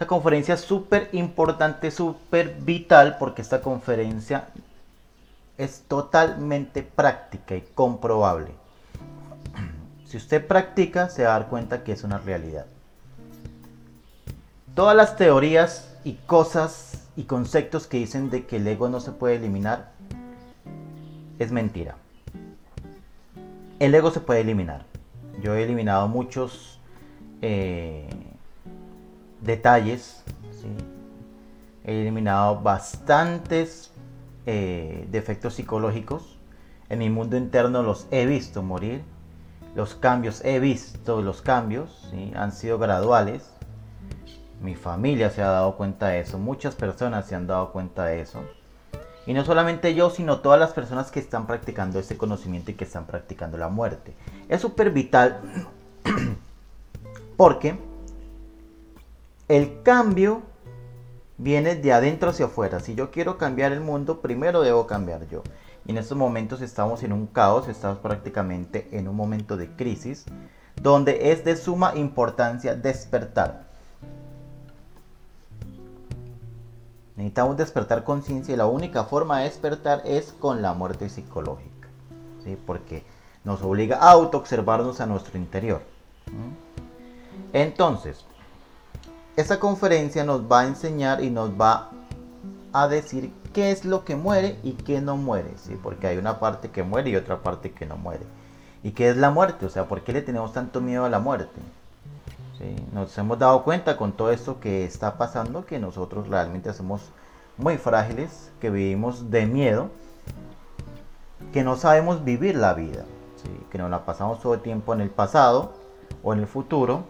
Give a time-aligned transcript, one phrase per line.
[0.00, 4.48] Esta conferencia es súper importante, súper vital, porque esta conferencia
[5.58, 8.48] es totalmente práctica y comprobable.
[10.06, 12.64] Si usted practica, se va a dar cuenta que es una realidad.
[14.74, 19.12] Todas las teorías y cosas y conceptos que dicen de que el ego no se
[19.12, 19.90] puede eliminar
[21.38, 21.96] es mentira.
[23.78, 24.86] El ego se puede eliminar.
[25.42, 26.80] Yo he eliminado muchos
[27.42, 28.08] eh,
[29.40, 30.22] detalles.
[31.84, 33.90] He eliminado bastantes
[34.46, 36.36] eh, defectos psicológicos.
[36.88, 39.02] En mi mundo interno los he visto morir.
[39.74, 42.12] Los cambios, he visto los cambios.
[42.34, 43.50] Han sido graduales.
[44.60, 46.38] Mi familia se ha dado cuenta de eso.
[46.38, 48.42] Muchas personas se han dado cuenta de eso.
[49.26, 52.84] Y no solamente yo, sino todas las personas que están practicando este conocimiento y que
[52.84, 54.14] están practicando la muerte.
[54.48, 55.40] Es súper vital
[57.36, 57.78] porque
[59.50, 60.42] el cambio
[61.36, 62.78] viene de adentro hacia afuera.
[62.78, 65.42] Si yo quiero cambiar el mundo, primero debo cambiar yo.
[65.84, 70.24] Y en estos momentos estamos en un caos, estamos prácticamente en un momento de crisis,
[70.80, 73.64] donde es de suma importancia despertar.
[77.16, 81.88] Necesitamos despertar conciencia y la única forma de despertar es con la muerte psicológica.
[82.44, 82.56] ¿sí?
[82.64, 83.02] Porque
[83.42, 85.82] nos obliga a auto-observarnos a nuestro interior.
[87.52, 88.24] Entonces,
[89.36, 91.90] esta conferencia nos va a enseñar y nos va
[92.72, 95.52] a decir qué es lo que muere y qué no muere.
[95.56, 95.78] ¿sí?
[95.82, 98.24] Porque hay una parte que muere y otra parte que no muere.
[98.82, 99.66] ¿Y qué es la muerte?
[99.66, 101.60] O sea, ¿por qué le tenemos tanto miedo a la muerte?
[102.92, 107.00] Nos hemos dado cuenta con todo esto que está pasando que nosotros realmente somos
[107.56, 109.88] muy frágiles, que vivimos de miedo,
[111.54, 113.04] que no sabemos vivir la vida,
[113.70, 115.72] que nos la pasamos todo el tiempo en el pasado
[116.22, 117.04] o en el futuro,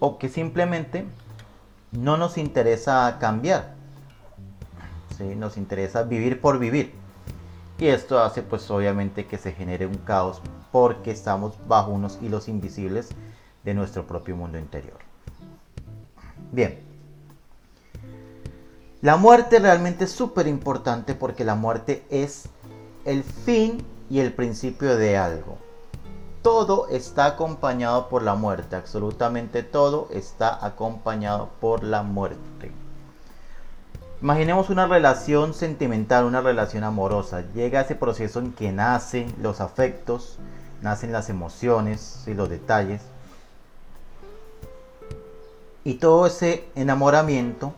[0.00, 1.04] o que simplemente
[1.92, 3.74] no nos interesa cambiar,
[5.36, 6.94] nos interesa vivir por vivir.
[7.78, 10.40] Y esto hace pues obviamente que se genere un caos
[10.72, 13.10] porque estamos bajo unos hilos invisibles
[13.64, 14.98] de nuestro propio mundo interior.
[16.52, 16.80] Bien.
[19.02, 22.48] La muerte realmente es súper importante porque la muerte es
[23.04, 25.58] el fin y el principio de algo.
[26.42, 32.72] Todo está acompañado por la muerte, absolutamente todo está acompañado por la muerte.
[34.22, 37.44] Imaginemos una relación sentimental, una relación amorosa.
[37.54, 40.38] Llega ese proceso en que nacen los afectos,
[40.80, 43.02] nacen las emociones y los detalles.
[45.84, 47.74] Y todo ese enamoramiento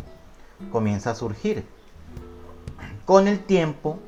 [0.71, 1.67] comienza a surgir.
[3.07, 3.99] Con el tiempo,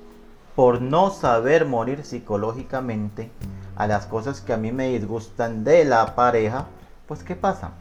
[0.54, 3.30] por no saber morir psicológicamente
[3.76, 6.66] a las cosas que a mí me disgustan de la pareja,
[7.06, 7.72] pues ¿qué pasa?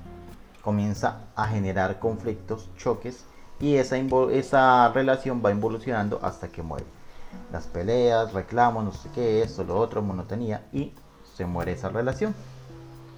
[0.62, 3.26] Comienza a generar conflictos, choques
[3.59, 6.86] y esa, esa relación va involucionando hasta que muere.
[7.52, 10.94] Las peleas, reclamos, no sé qué, esto, lo otro, monotonía y
[11.36, 12.34] se muere esa relación.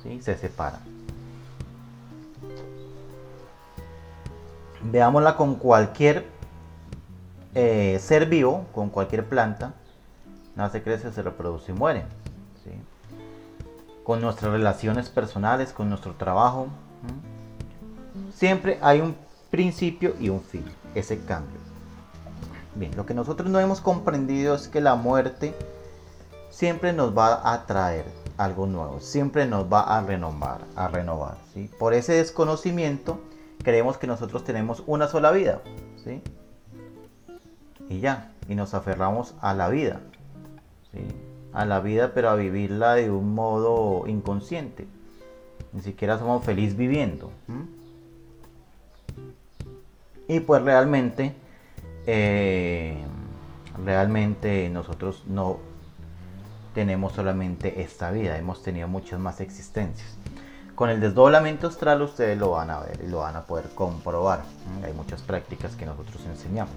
[0.04, 0.22] ¿sí?
[0.22, 0.80] Se separa.
[4.84, 6.28] Veámosla con cualquier
[7.56, 9.74] eh, ser vivo, con cualquier planta.
[10.56, 12.04] Nace, crece, se reproduce y muere.
[14.06, 16.68] Con nuestras relaciones personales, con nuestro trabajo.
[18.34, 19.18] Siempre hay un
[19.52, 20.64] principio y un fin.
[20.94, 21.60] Ese cambio.
[22.76, 25.54] Bien, lo que nosotros no hemos comprendido es que la muerte
[26.50, 28.06] siempre nos va a traer
[28.38, 31.36] algo nuevo, siempre nos va a renovar, a renovar.
[31.80, 33.20] Por ese desconocimiento
[33.64, 35.62] creemos que nosotros tenemos una sola vida,
[36.04, 36.22] ¿sí?
[37.90, 40.02] Y ya, y nos aferramos a la vida.
[41.56, 44.86] A la vida, pero a vivirla de un modo inconsciente.
[45.74, 47.32] Ni siquiera somos felices viviendo.
[50.28, 51.34] Y pues realmente,
[52.06, 52.98] eh,
[53.84, 55.60] realmente nosotros no
[56.74, 60.18] tenemos solamente esta vida, hemos tenido muchas más existencias.
[60.76, 64.44] Con el desdoblamiento astral ustedes lo van a ver y lo van a poder comprobar.
[64.84, 66.76] Hay muchas prácticas que nosotros enseñamos,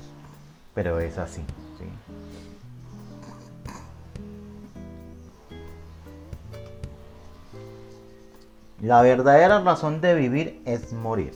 [0.72, 1.42] pero es así.
[8.80, 11.32] La verdadera razón de vivir es morir.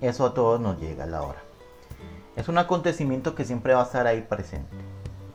[0.00, 1.42] Eso a todos nos llega a la hora.
[2.36, 4.74] Es un acontecimiento que siempre va a estar ahí presente.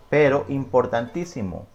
[0.10, 1.68] Pero importantísimo,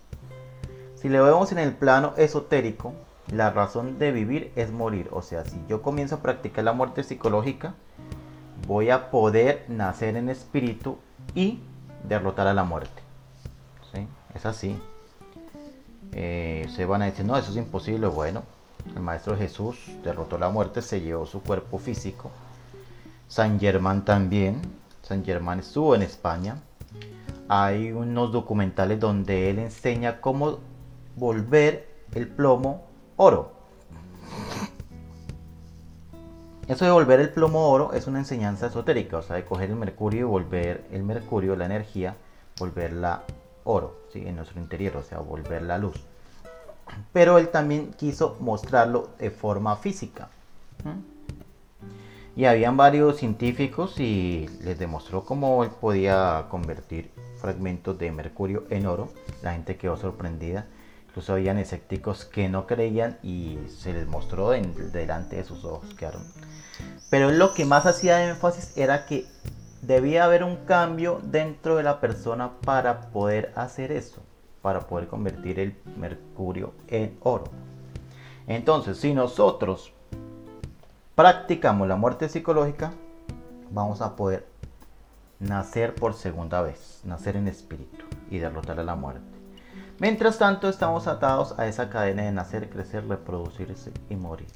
[0.97, 2.93] si le vemos en el plano esotérico,
[3.31, 5.09] la razón de vivir es morir.
[5.13, 7.75] O sea, si yo comienzo a practicar la muerte psicológica,
[8.67, 10.99] voy a poder nacer en espíritu
[11.35, 11.61] y
[12.03, 13.03] derrotar a la muerte.
[13.93, 14.09] ¿Sí?
[14.35, 14.81] Es así.
[16.13, 18.07] Eh, se van a decir, no, eso es imposible.
[18.07, 18.43] Bueno,
[18.95, 22.31] el Maestro Jesús derrotó la muerte, se llevó su cuerpo físico.
[23.29, 24.61] San Germán también.
[25.03, 26.57] San Germán estuvo en España.
[27.49, 30.59] Hay unos documentales donde él enseña cómo
[31.17, 32.85] volver el plomo
[33.17, 33.53] oro.
[36.67, 39.77] Eso de volver el plomo oro es una enseñanza esotérica, o sea, de coger el
[39.77, 42.17] mercurio y volver el mercurio, la energía,
[42.59, 43.23] volverla
[43.69, 44.27] oro, ¿sí?
[44.27, 46.01] en nuestro interior, o sea, volver la luz.
[47.13, 50.31] Pero él también quiso mostrarlo de forma física.
[52.35, 57.11] Y habían varios científicos y les demostró cómo él podía convertir
[57.41, 59.11] fragmentos de mercurio en oro.
[59.43, 60.67] La gente quedó sorprendida.
[61.09, 65.95] Incluso habían escépticos que no creían y se les mostró delante de sus ojos.
[67.11, 69.27] Pero lo que más hacía énfasis era que
[69.83, 74.23] debía haber un cambio dentro de la persona para poder hacer eso,
[74.63, 77.45] para poder convertir el mercurio en oro.
[78.47, 79.93] Entonces, si nosotros
[81.15, 82.93] practicamos la muerte psicológica,
[83.71, 84.47] vamos a poder
[85.39, 89.23] nacer por segunda vez, nacer en espíritu y derrotar a la muerte.
[90.01, 94.49] Mientras tanto, estamos atados a esa cadena de nacer, crecer, reproducirse y morir.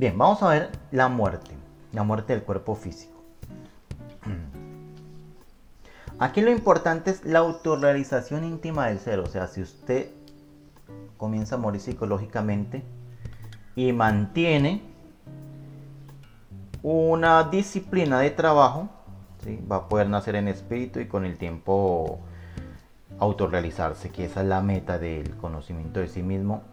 [0.00, 1.50] Bien, vamos a ver la muerte,
[1.92, 3.22] la muerte del cuerpo físico.
[6.18, 10.08] Aquí lo importante es la autorrealización íntima del ser, o sea, si usted
[11.18, 12.82] comienza a morir psicológicamente
[13.76, 14.80] y mantiene
[16.82, 18.88] una disciplina de trabajo,
[19.70, 22.20] va a poder nacer en espíritu y con el tiempo
[23.18, 26.69] autorrealizarse, que esa es la meta del conocimiento de sí mismo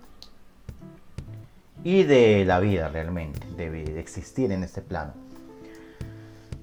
[1.84, 5.14] y de la vida realmente, de, existir en este plano.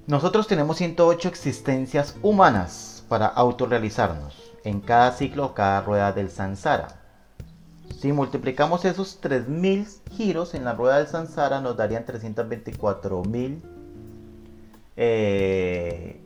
[0.07, 6.87] Nosotros tenemos 108 existencias humanas para autorrealizarnos en cada ciclo o cada rueda del Sansara.
[7.99, 13.61] Si multiplicamos esos 3000 giros en la rueda del Sansara, nos darían 324.000
[14.97, 16.21] eh,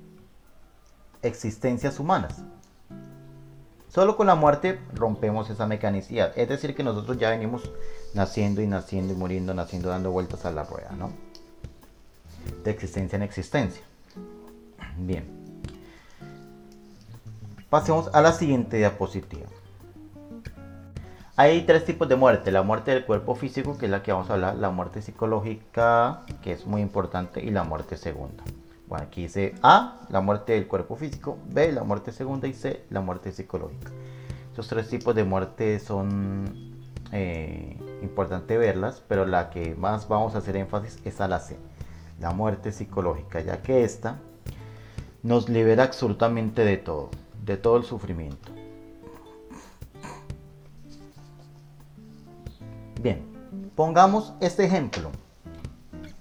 [1.22, 2.44] existencias humanas.
[3.90, 6.32] Solo con la muerte rompemos esa mecanicidad.
[6.38, 7.72] Es decir, que nosotros ya venimos
[8.14, 11.12] naciendo y naciendo y muriendo, naciendo, dando vueltas a la rueda, ¿no?
[12.64, 13.82] De existencia en existencia.
[14.98, 15.26] Bien.
[17.70, 19.48] Pasemos a la siguiente diapositiva.
[21.36, 22.52] Hay tres tipos de muerte.
[22.52, 24.56] La muerte del cuerpo físico, que es la que vamos a hablar.
[24.58, 27.44] La muerte psicológica, que es muy importante.
[27.44, 28.44] Y la muerte segunda.
[28.90, 32.86] Bueno, aquí dice A, la muerte del cuerpo físico, B, la muerte segunda y C,
[32.90, 33.92] la muerte psicológica.
[34.50, 36.74] Estos tres tipos de muerte son
[37.12, 41.56] eh, importantes verlas, pero la que más vamos a hacer énfasis es a la C,
[42.20, 44.18] la muerte psicológica, ya que esta
[45.22, 47.12] nos libera absolutamente de todo,
[47.46, 48.52] de todo el sufrimiento.
[53.00, 53.24] Bien,
[53.76, 55.12] pongamos este ejemplo.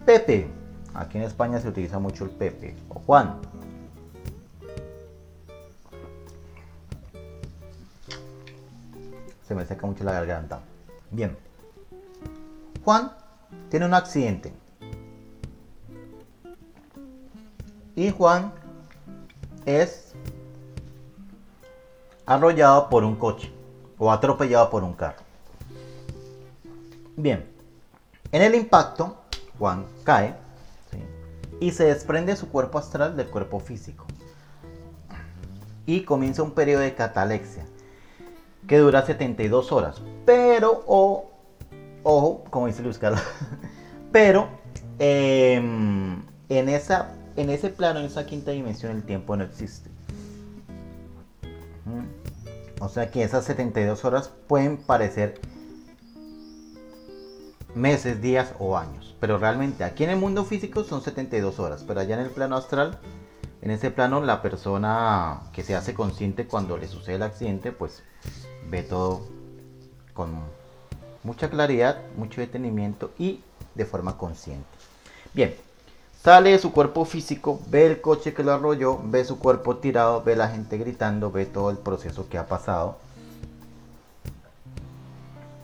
[0.04, 0.48] Pepe
[0.94, 3.40] Aquí en España se utiliza mucho el Pepe o Juan.
[9.46, 10.60] Se me seca mucho la garganta.
[11.10, 11.36] Bien.
[12.84, 13.12] Juan
[13.70, 14.52] tiene un accidente.
[17.96, 18.52] Y Juan
[19.66, 20.14] es
[22.26, 23.52] arrollado por un coche
[23.98, 25.22] o atropellado por un carro.
[27.16, 27.44] Bien.
[28.30, 29.16] En el impacto,
[29.58, 30.36] Juan cae
[31.60, 34.06] y se desprende su cuerpo astral del cuerpo físico.
[35.86, 37.64] Y comienza un periodo de catalexia
[38.66, 40.02] que dura 72 horas.
[40.26, 41.30] Pero, o,
[42.02, 43.22] ojo, como dice Luis Carlos,
[44.12, 44.48] pero
[44.98, 49.90] em, en, esa, en ese plano, en esa quinta dimensión, el tiempo no existe.
[52.80, 55.40] O sea que esas 72 horas pueden parecer
[57.74, 59.14] meses, días o años.
[59.20, 62.56] Pero realmente aquí en el mundo físico son 72 horas, pero allá en el plano
[62.56, 62.98] astral,
[63.62, 68.02] en ese plano la persona que se hace consciente cuando le sucede el accidente, pues
[68.70, 69.26] ve todo
[70.14, 70.38] con
[71.24, 73.40] mucha claridad, mucho detenimiento y
[73.74, 74.66] de forma consciente.
[75.34, 75.54] Bien,
[76.22, 80.22] sale de su cuerpo físico, ve el coche que lo arrolló, ve su cuerpo tirado,
[80.22, 82.98] ve la gente gritando, ve todo el proceso que ha pasado.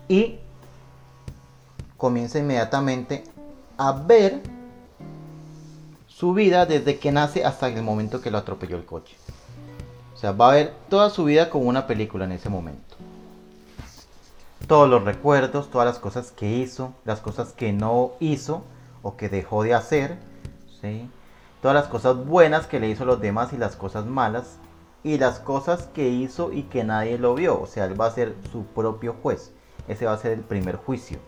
[0.09, 0.39] Y
[2.05, 3.25] comienza inmediatamente
[3.79, 4.43] a ver
[6.07, 9.17] su vida desde que nace hasta el momento que lo atropelló el coche.
[10.13, 12.97] O sea, va a ver toda su vida como una película en ese momento.
[14.69, 18.65] Todos los recuerdos, todas las cosas que hizo, las cosas que no hizo
[19.01, 20.19] o que dejó de hacer.
[21.63, 24.59] todas las cosas buenas que le hizo a los demás y las cosas malas
[25.03, 27.59] y las cosas que hizo y que nadie lo vio.
[27.59, 29.53] O sea, él va a ser su propio juez.
[29.89, 31.19] Ese va a ser el primer juicio.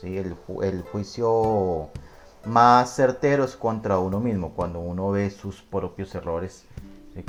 [0.00, 0.16] ¿Sí?
[0.18, 0.34] El,
[0.82, 1.88] juicio
[2.44, 6.64] más certero es contra uno mismo, cuando uno ve sus propios errores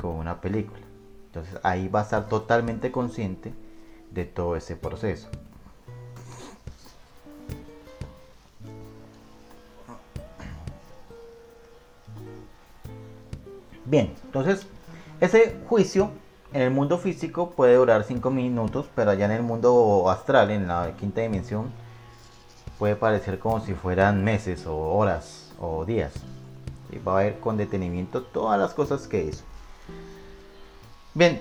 [0.00, 0.80] como una película.
[1.26, 3.52] Entonces ahí va a estar totalmente consciente
[4.10, 5.28] de todo ese proceso.
[13.84, 14.66] Bien, entonces
[15.20, 16.10] ese juicio
[16.54, 20.66] en el mundo físico puede durar 5 minutos, pero allá en el mundo astral, en
[20.66, 21.70] la quinta dimensión,
[22.82, 26.14] puede parecer como si fueran meses o horas o días.
[26.90, 29.44] Y va a ver con detenimiento todas las cosas que hizo.
[31.14, 31.40] Bien,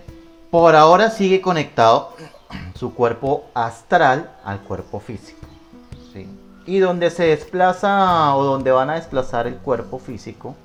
[0.51, 2.13] por ahora sigue conectado
[2.75, 5.39] su cuerpo astral al cuerpo físico.
[6.67, 10.55] Y donde se desplaza o donde van a desplazar el cuerpo físico,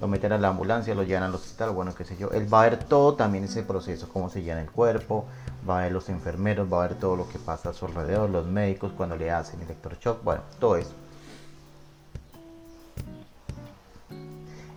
[0.00, 2.30] lo meten a la ambulancia, lo llevan al hospital, bueno, qué sé yo.
[2.30, 5.26] Él va a ver todo también ese proceso, cómo se llena el cuerpo,
[5.68, 8.30] va a ver los enfermeros, va a ver todo lo que pasa a su alrededor,
[8.30, 10.94] los médicos cuando le hacen electroshock, bueno, todo eso.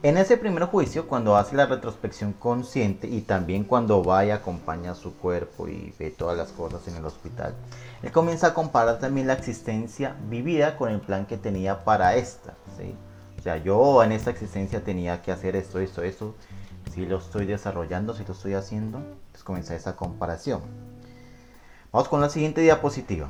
[0.04, 4.92] En ese primer juicio, cuando hace la retrospección consciente y también cuando va y acompaña
[4.92, 7.54] a su cuerpo y ve todas las cosas en el hospital,
[8.02, 12.54] él comienza a comparar también la existencia vivida con el plan que tenía para esta.
[12.78, 12.94] ¿sí?
[13.44, 16.34] O sea, yo en esta existencia tenía que hacer esto, esto, esto.
[16.94, 19.02] Si lo estoy desarrollando, si lo estoy haciendo,
[19.34, 20.62] pues comienza esa comparación.
[21.92, 23.28] Vamos con la siguiente diapositiva.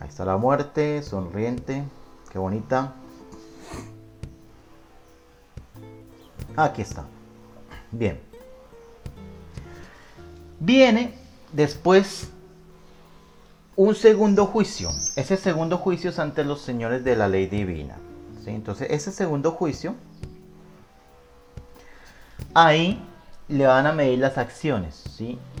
[0.00, 1.84] Ahí está la muerte, sonriente,
[2.32, 2.94] qué bonita.
[6.56, 7.04] Aquí está.
[7.92, 8.18] Bien.
[10.58, 11.14] Viene
[11.52, 12.30] después
[13.76, 14.90] un segundo juicio.
[15.14, 17.96] Ese segundo juicio es ante los señores de la ley divina.
[18.46, 19.94] Entonces, ese segundo juicio,
[22.54, 23.02] ahí
[23.48, 25.04] le van a medir las acciones.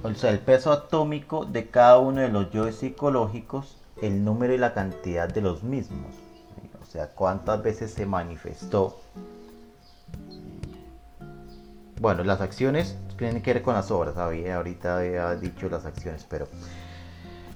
[0.02, 4.58] O sea, el peso atómico de cada uno de los yoes psicológicos, el número y
[4.58, 6.14] la cantidad de los mismos.
[6.80, 9.00] O sea, cuántas veces se manifestó.
[12.00, 14.16] Bueno, las acciones tienen que ver con las obras.
[14.16, 16.48] ahorita había dicho las acciones, pero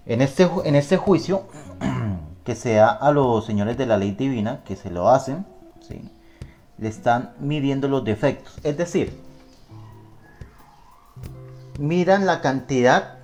[0.07, 1.43] en este, en este juicio
[2.47, 5.45] que sea a los señores de la ley divina que se lo hacen,
[5.81, 6.09] ¿sí?
[6.79, 8.61] le están midiendo los defectos.
[8.63, 9.21] Es decir,
[11.81, 13.19] miran la cantidad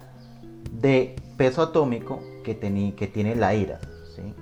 [0.72, 2.58] de peso atómico que,
[2.96, 3.78] que tiene la ira.
[4.16, 4.34] ¿sí?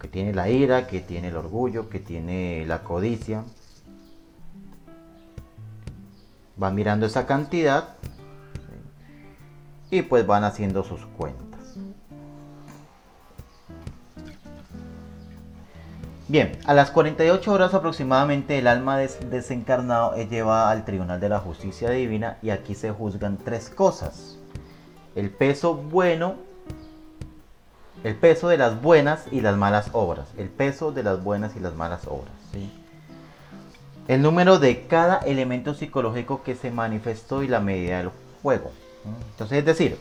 [0.00, 3.42] Que tiene la ira, que tiene el orgullo, que tiene la codicia.
[6.56, 7.96] Van mirando esa cantidad
[9.90, 11.45] y pues van haciendo sus cuentas.
[16.28, 21.38] Bien, a las 48 horas aproximadamente el alma desencarnado es llevada al Tribunal de la
[21.38, 24.36] Justicia Divina y aquí se juzgan tres cosas.
[25.14, 26.34] El peso bueno,
[28.02, 30.26] el peso de las buenas y las malas obras.
[30.36, 32.34] El peso de las buenas y las malas obras.
[34.08, 38.10] El número de cada elemento psicológico que se manifestó y la medida del
[38.42, 38.72] juego.
[39.30, 39.96] Entonces, es decir,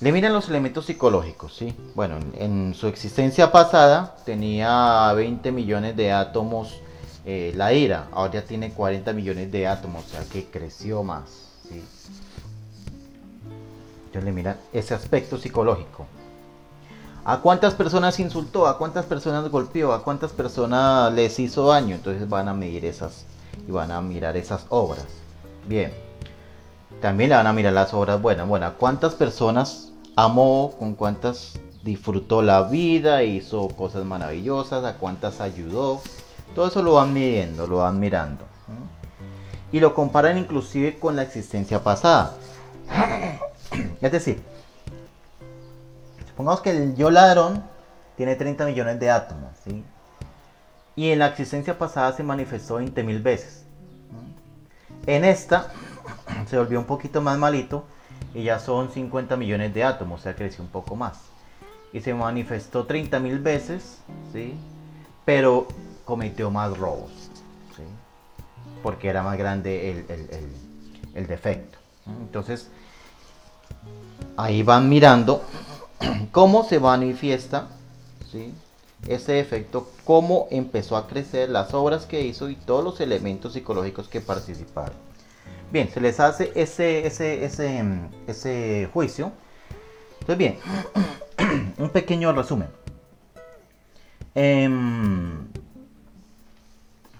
[0.00, 1.74] le miran los elementos psicológicos, ¿sí?
[1.94, 6.80] Bueno, en, su existencia pasada tenía 20 millones de átomos
[7.24, 11.46] eh, la ira, ahora ya tiene 40 millones de átomos, o sea que creció más.
[14.06, 16.06] Entonces le miran ese aspecto psicológico.
[17.24, 18.68] ¿A cuántas personas insultó?
[18.68, 19.92] ¿A cuántas personas golpeó?
[19.92, 21.96] ¿A cuántas personas les hizo daño?
[21.96, 23.24] Entonces van a medir esas
[23.66, 25.06] y van a mirar esas obras.
[25.66, 25.92] Bien.
[27.00, 28.46] También le van a mirar las obras buenas.
[28.46, 29.85] Bueno, ¿cuántas personas
[30.16, 30.74] amó?
[30.78, 33.22] ¿Con cuántas disfrutó la vida?
[33.22, 34.84] ¿Hizo cosas maravillosas?
[34.84, 36.00] ¿A cuántas ayudó?
[36.54, 38.44] Todo eso lo van midiendo, lo van mirando.
[39.70, 42.34] Y lo comparan inclusive con la existencia pasada.
[44.00, 44.40] Es decir,
[46.28, 47.64] supongamos que el yo ladrón
[48.16, 49.50] tiene 30 millones de átomos.
[49.64, 49.84] ¿sí?
[50.94, 53.64] Y en la existencia pasada se manifestó 20 mil veces.
[55.06, 55.68] En esta
[56.48, 57.84] se volvió un poquito más malito
[58.34, 61.18] y ya son 50 millones de átomos, o sea, creció un poco más.
[61.92, 63.98] Y se manifestó 30 mil veces,
[64.32, 64.54] ¿sí?
[65.24, 65.66] Pero
[66.04, 67.10] cometió más robos,
[67.76, 67.82] ¿sí?
[68.82, 70.50] Porque era más grande el,
[71.14, 71.78] el defecto.
[72.06, 72.68] Entonces,
[74.36, 75.42] ahí van mirando
[76.32, 77.68] cómo se manifiesta,
[78.30, 78.52] ¿sí?
[79.08, 84.08] Ese defecto, cómo empezó a crecer, las obras que hizo y todos los elementos psicológicos
[84.08, 85.05] que participaron.
[85.70, 87.84] Bien, se les hace ese, ese, ese,
[88.26, 89.32] ese juicio.
[90.20, 90.58] Entonces, bien,
[91.78, 92.68] un pequeño resumen.
[94.34, 95.48] Em,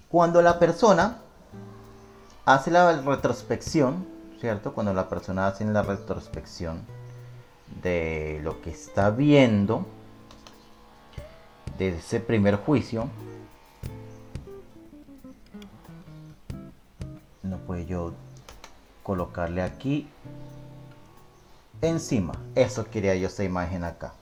[0.08, 1.18] Cuando la persona
[2.44, 4.06] hace la retrospección,
[4.40, 4.72] ¿cierto?
[4.72, 6.82] Cuando la persona hace la retrospección
[7.82, 9.86] de lo que está viendo,
[11.78, 13.08] de ese primer juicio,
[17.42, 18.12] no puedo yo
[19.06, 20.08] colocarle aquí
[21.80, 22.32] encima.
[22.56, 24.14] Eso quería yo esta imagen acá.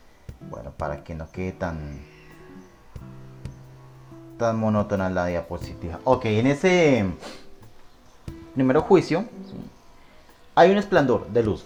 [0.51, 2.03] Bueno, para que no quede tan
[4.37, 6.01] tan monótona la diapositiva.
[6.05, 7.07] Ok, en ese
[8.53, 9.25] primero juicio
[10.55, 11.65] hay un esplendor de luz.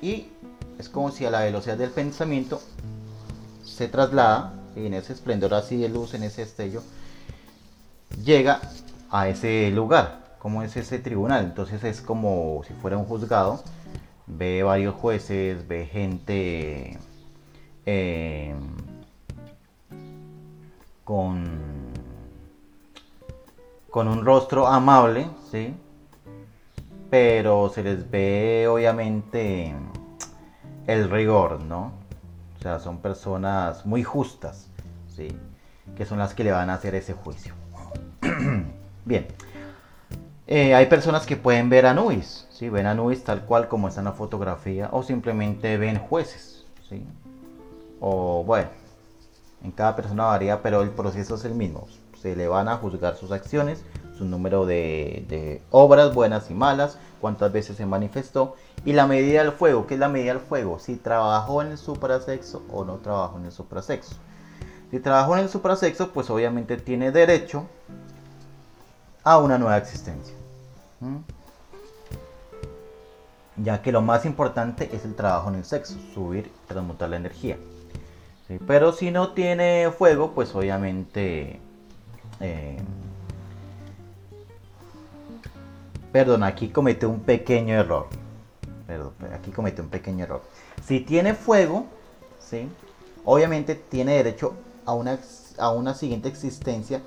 [0.00, 0.28] Y
[0.78, 2.60] es como si a la velocidad del pensamiento
[3.64, 6.80] se traslada en ese esplendor así de luz, en ese estello,
[8.22, 8.60] llega
[9.10, 11.42] a ese lugar, como es ese tribunal.
[11.42, 13.64] Entonces es como si fuera un juzgado,
[14.26, 16.98] ve varios jueces, ve gente
[17.86, 18.54] eh,
[21.02, 21.46] con,
[23.88, 25.74] con un rostro amable, ¿sí?
[27.08, 29.74] pero se les ve obviamente
[30.86, 31.92] el rigor, ¿no?
[32.58, 34.68] O sea, son personas muy justas,
[35.08, 35.28] ¿sí?
[35.96, 37.54] que son las que le van a hacer ese juicio.
[39.06, 39.26] Bien.
[40.46, 44.06] Eh, hay personas que pueden ver a Nubis, ven a tal cual como está en
[44.06, 46.64] la fotografía, o simplemente ven jueces.
[46.88, 47.02] ¿sí?
[48.00, 48.68] O bueno,
[49.62, 51.86] en cada persona varía, pero el proceso es el mismo.
[52.20, 53.82] Se le van a juzgar sus acciones,
[54.16, 59.42] su número de, de obras buenas y malas, cuántas veces se manifestó y la medida
[59.42, 60.78] del fuego, ¿qué es la medida del fuego?
[60.78, 64.16] Si trabajó en el suprasexo o no trabajó en el suprasexo.
[64.90, 67.66] Si trabajó en el suprasexo, pues obviamente tiene derecho
[69.24, 70.34] a una nueva existencia.
[73.56, 77.58] Ya que lo más importante es el trabajo en el sexo, subir, transmutar la energía.
[78.66, 81.60] Pero si no tiene fuego, pues obviamente...
[82.40, 82.78] Eh,
[86.12, 88.08] perdón, aquí comete un pequeño error
[88.86, 90.42] perdón, aquí comete un pequeño error.
[90.86, 91.86] Si tiene fuego,
[92.38, 92.68] ¿sí?
[93.24, 95.18] obviamente tiene derecho a una,
[95.58, 97.00] a una siguiente existencia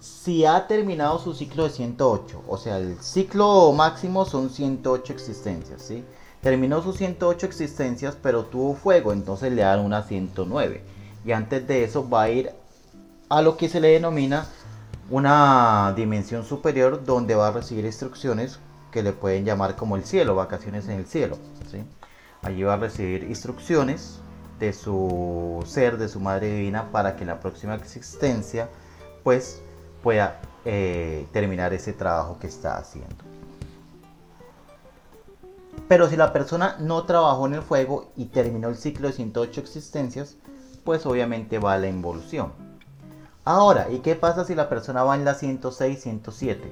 [0.00, 2.42] si ha terminado su ciclo de 108.
[2.48, 5.82] O sea, el ciclo máximo son 108 existencias.
[5.82, 6.04] ¿sí?
[6.40, 10.82] Terminó sus 108 existencias, pero tuvo fuego, entonces le dan una 109.
[11.24, 12.50] Y antes de eso va a ir
[13.28, 14.46] a lo que se le denomina
[15.10, 18.58] una dimensión superior donde va a recibir instrucciones
[18.90, 21.36] que le pueden llamar como el cielo, vacaciones en el cielo.
[21.70, 21.84] ¿sí?
[22.42, 24.20] Allí va a recibir instrucciones
[24.58, 28.68] de su ser, de su madre divina, para que en la próxima existencia
[29.22, 29.60] pues
[30.06, 33.16] pueda eh, terminar ese trabajo que está haciendo.
[35.88, 39.60] Pero si la persona no trabajó en el fuego y terminó el ciclo de 108
[39.60, 40.36] existencias,
[40.84, 42.52] pues obviamente va a la involución.
[43.44, 46.70] Ahora, ¿y qué pasa si la persona va en la 106, 107?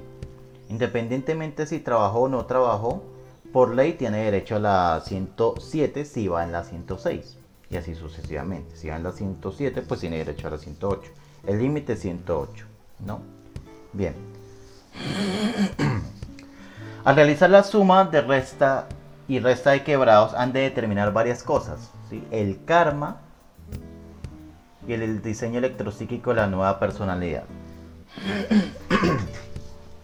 [0.69, 3.03] Independientemente si trabajó o no trabajó,
[3.51, 7.37] por ley tiene derecho a la 107 si va en la 106.
[7.69, 8.77] Y así sucesivamente.
[8.77, 11.11] Si va en la 107, pues tiene derecho a la 108.
[11.45, 12.67] El límite es 108,
[12.99, 13.21] ¿no?
[13.93, 14.15] Bien.
[17.03, 18.87] Al realizar la suma de resta
[19.27, 21.91] y resta de quebrados han de determinar varias cosas.
[22.31, 23.17] El karma
[24.87, 27.43] y el diseño electropsíquico de la nueva personalidad.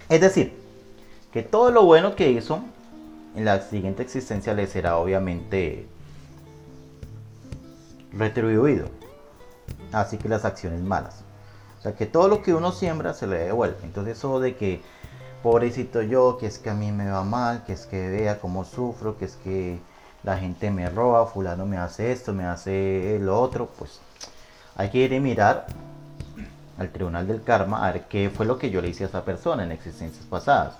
[0.09, 0.59] Es decir,
[1.31, 2.61] que todo lo bueno que hizo
[3.35, 5.87] en la siguiente existencia le será obviamente
[8.11, 8.89] retribuido.
[9.93, 11.23] Así que las acciones malas.
[11.81, 13.79] O sea que todo lo que uno siembra se le devuelve.
[13.81, 14.83] Entonces eso de que
[15.41, 18.65] pobrecito yo, que es que a mí me va mal, que es que vea cómo
[18.65, 19.79] sufro, que es que
[20.21, 23.99] la gente me roba, fulano me hace esto, me hace lo otro, pues
[24.75, 25.65] hay que ir y mirar
[26.77, 29.25] al tribunal del karma a ver qué fue lo que yo le hice a esa
[29.25, 30.75] persona en existencias pasadas.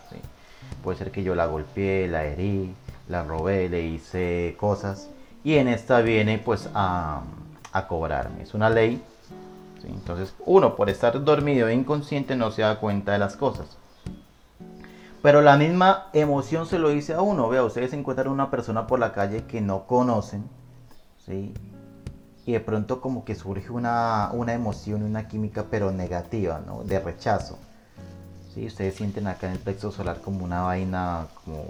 [0.83, 2.75] Puede ser que yo la golpeé, la herí,
[3.09, 5.09] la robé, le hice cosas
[5.43, 7.23] y en esta viene pues a,
[7.71, 8.43] a cobrarme.
[8.43, 9.03] Es una ley.
[9.83, 13.77] Entonces uno por estar dormido e inconsciente no se da cuenta de las cosas.
[15.21, 17.47] Pero la misma emoción se lo dice a uno.
[17.49, 20.49] Vea, ustedes encuentran una persona por la calle que no conocen.
[21.25, 21.53] ¿sí?
[22.45, 26.83] y de pronto como que surge una, una emoción, una química pero negativa, ¿no?
[26.83, 27.57] De rechazo.
[28.53, 28.65] ¿Sí?
[28.65, 31.63] Ustedes sienten acá en el plexo solar como una vaina, como,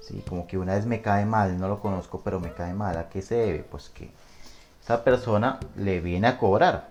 [0.00, 0.22] ¿sí?
[0.28, 2.96] como que una vez me cae mal, no lo conozco pero me cae mal.
[2.98, 3.58] ¿A qué se debe?
[3.60, 4.10] Pues que
[4.82, 6.88] esa persona le viene a cobrar,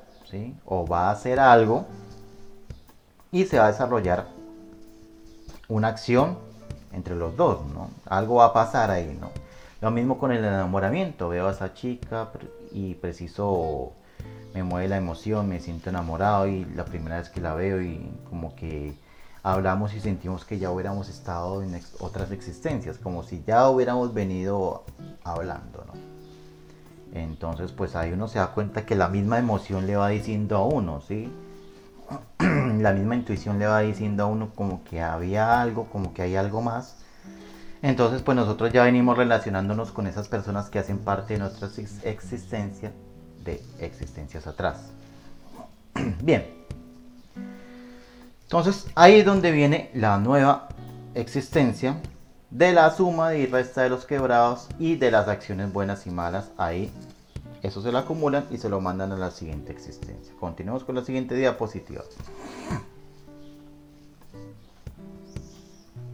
[0.66, 1.86] O va a hacer algo
[3.32, 4.28] y se va a desarrollar
[5.68, 6.38] una acción
[6.94, 7.90] entre los dos, ¿no?
[8.06, 9.32] Algo va a pasar ahí, ¿no?
[9.82, 11.30] Lo mismo con el enamoramiento.
[11.30, 12.30] Veo a esa chica
[12.72, 13.92] y preciso
[14.54, 18.10] me mueve la emoción, me siento enamorado y la primera vez que la veo y
[18.30, 18.94] como que
[19.44, 24.86] hablamos y sentimos que ya hubiéramos estado en otras existencias, como si ya hubiéramos venido
[25.24, 26.15] hablando, ¿no?
[27.16, 30.66] Entonces, pues ahí uno se da cuenta que la misma emoción le va diciendo a
[30.66, 31.32] uno, ¿sí?
[32.40, 36.36] la misma intuición le va diciendo a uno como que había algo, como que hay
[36.36, 36.98] algo más.
[37.82, 41.70] Entonces, pues nosotros ya venimos relacionándonos con esas personas que hacen parte de nuestra
[42.04, 42.92] existencia
[43.46, 44.92] de existencias atrás.
[46.22, 46.46] Bien.
[48.44, 50.68] Entonces, ahí es donde viene la nueva
[51.14, 51.96] existencia
[52.56, 56.52] de la suma y resta de los quebrados y de las acciones buenas y malas.
[56.58, 56.90] Ahí
[57.62, 60.34] eso se lo acumulan y se lo mandan a la siguiente existencia.
[60.40, 62.04] Continuamos con la siguiente diapositiva.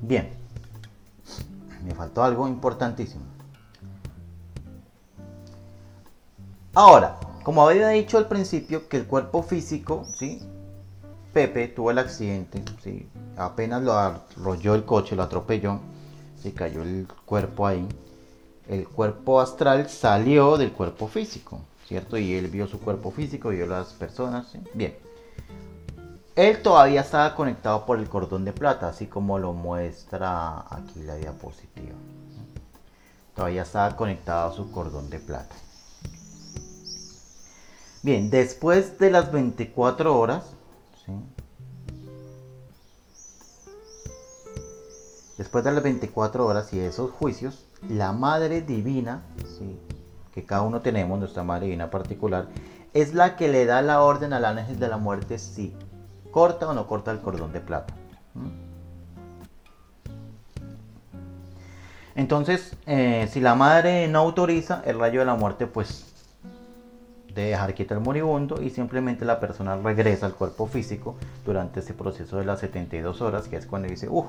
[0.01, 0.32] Bien,
[1.86, 3.23] me faltó algo importantísimo.
[6.73, 10.41] Ahora, como había dicho al principio que el cuerpo físico, ¿sí?
[11.34, 13.08] Pepe tuvo el accidente, ¿sí?
[13.38, 15.80] apenas lo arrolló el coche, lo atropelló,
[16.41, 17.88] se cayó el cuerpo ahí
[18.71, 22.17] el cuerpo astral salió del cuerpo físico, ¿cierto?
[22.17, 24.95] Y él vio su cuerpo físico, vio las personas, bien.
[26.38, 31.15] Él todavía estaba conectado por el cordón de plata, así como lo muestra aquí la
[31.15, 31.97] diapositiva.
[33.36, 35.56] Todavía estaba conectado a su cordón de plata.
[38.04, 40.45] Bien, después de las 24 horas,
[45.41, 49.23] después de las 24 horas y esos juicios, la Madre Divina,
[50.36, 52.45] que cada uno tenemos, nuestra Madre Divina particular,
[52.93, 55.73] es la que le da la orden al ángel de la muerte si
[56.30, 57.91] corta o no corta el cordón de plata.
[62.13, 66.06] Entonces, eh, si la madre no autoriza, el rayo de la muerte pues
[67.34, 71.95] de dejar quitar el moribundo y simplemente la persona regresa al cuerpo físico durante ese
[71.95, 74.27] proceso de las 72 horas, que es cuando dice, uff,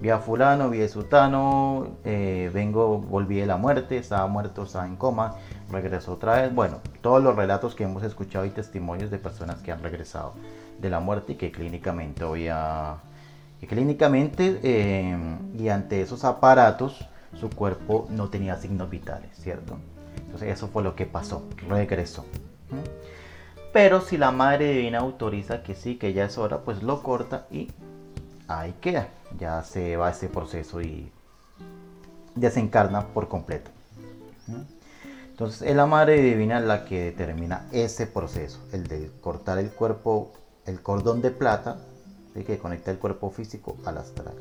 [0.00, 4.86] vi a fulano, vi a sutano, eh, vengo, volví de la muerte, estaba muerto, estaba
[4.86, 5.36] en coma,
[5.70, 6.54] regresó otra vez.
[6.54, 10.34] Bueno, todos los relatos que hemos escuchado y testimonios de personas que han regresado
[10.78, 12.24] de la muerte y que clínicamente
[13.60, 15.16] que clínicamente eh,
[15.58, 17.08] y ante esos aparatos
[17.40, 19.78] su cuerpo no tenía signos vitales, ¿cierto?
[20.18, 22.24] Entonces eso fue lo que pasó, regresó.
[23.72, 27.46] Pero si la Madre Divina autoriza que sí, que ya es hora, pues lo corta
[27.50, 27.70] y
[28.48, 29.08] ahí queda.
[29.38, 31.10] Ya se va ese proceso y
[32.34, 33.70] ya se encarna por completo.
[35.28, 40.32] Entonces es la Madre Divina la que determina ese proceso, el de cortar el cuerpo,
[40.64, 41.78] el cordón de plata,
[42.44, 44.34] que conecta el cuerpo físico al astral.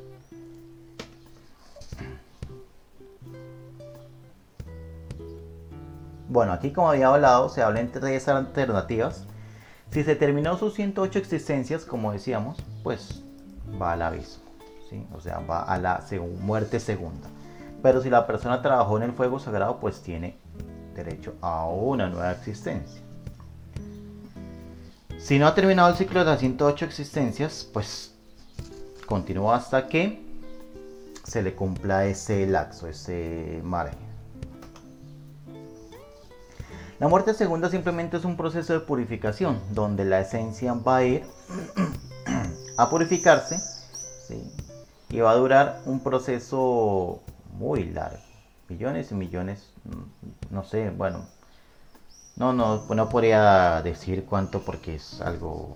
[6.27, 9.25] Bueno, aquí como había hablado, se habla entre tres alternativas.
[9.91, 13.23] Si se terminó sus 108 existencias, como decíamos, pues
[13.81, 14.43] va al abismo,
[15.13, 16.03] o sea, va a la
[16.41, 17.27] muerte segunda.
[17.81, 20.37] Pero si la persona trabajó en el fuego sagrado, pues tiene
[20.95, 23.01] derecho a una nueva existencia.
[25.17, 28.13] Si no ha terminado el ciclo de las 108 existencias, pues
[29.05, 30.23] continúa hasta que
[31.23, 34.05] se le cumpla ese laxo, ese margen.
[36.99, 41.23] La muerte segunda simplemente es un proceso de purificación, donde la esencia va a ir
[42.77, 43.59] a purificarse
[45.09, 47.21] y va a durar un proceso
[47.57, 48.17] muy largo.
[48.69, 51.25] Millones y millones, mm, no sé, bueno,
[52.35, 55.73] no, no, no podría decir cuánto porque es algo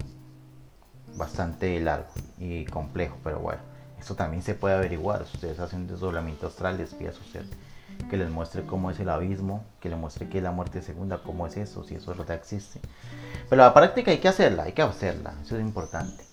[1.15, 3.61] bastante largo y complejo, pero bueno,
[3.99, 5.21] eso también se puede averiguar.
[5.21, 7.45] Ustedes hacen desdoblamiento astral, les pido a usted
[8.09, 11.21] que les muestre cómo es el abismo, que les muestre qué es la muerte segunda,
[11.21, 12.79] cómo es eso, si eso que existe.
[13.49, 16.23] Pero la práctica hay que hacerla, hay que hacerla, eso es importante.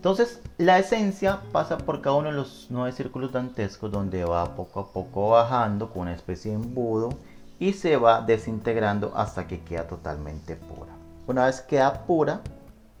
[0.00, 4.80] Entonces, la esencia pasa por cada uno de los nueve círculos dantescos donde va poco
[4.80, 7.10] a poco bajando con una especie de embudo
[7.58, 10.90] y se va desintegrando hasta que queda totalmente pura.
[11.26, 12.40] Una vez queda pura,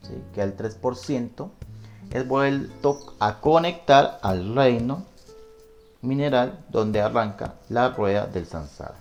[0.02, 0.12] ¿sí?
[0.34, 1.48] queda el 3%,
[2.10, 5.06] es vuelto a conectar al reino
[6.02, 9.00] mineral donde arranca la rueda del Sansara.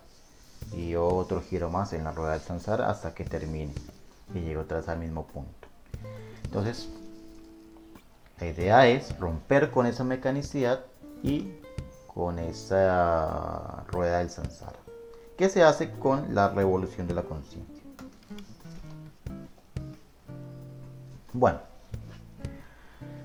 [0.71, 3.73] Y otro giro más en la rueda del Sansara hasta que termine
[4.33, 5.67] y llegue otra vez al mismo punto.
[6.45, 6.87] Entonces,
[8.39, 10.81] la idea es romper con esa mecanicidad
[11.23, 11.53] y
[12.07, 14.79] con esa rueda del samsara,
[15.37, 17.83] que se hace con la revolución de la conciencia.
[21.33, 21.59] Bueno,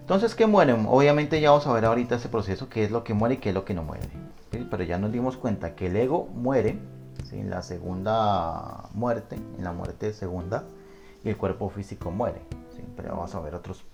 [0.00, 0.74] entonces, ¿qué muere?
[0.74, 3.48] Obviamente ya vamos a ver ahorita ese proceso, qué es lo que muere y qué
[3.48, 4.07] es lo que no muere.
[4.50, 6.79] Pero ya nos dimos cuenta que el ego muere
[7.33, 10.64] en la segunda muerte, en la muerte segunda,
[11.24, 12.42] y el cuerpo físico muere.
[12.96, 13.85] Pero vamos a ver otros,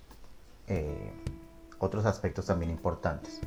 [0.71, 1.11] eh,
[1.79, 3.41] otros aspectos también importantes,